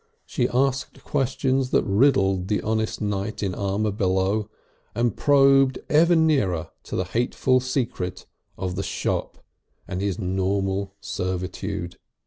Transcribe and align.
She 0.25 0.49
asked 0.49 1.03
questions 1.03 1.69
that 1.69 1.83
riddled 1.83 2.47
the 2.47 2.63
honest 2.63 3.01
knight 3.01 3.43
in 3.43 3.53
armour 3.53 3.91
below, 3.91 4.49
and 4.95 5.15
probed 5.15 5.77
ever 5.91 6.15
nearer 6.15 6.71
to 6.85 6.95
the 6.95 7.03
hateful 7.05 7.59
secret 7.59 8.25
of 8.57 8.73
the 8.75 8.81
shop 8.81 9.45
and 9.87 10.01
his 10.01 10.17
normal 10.17 10.95
servitude. 11.01 11.99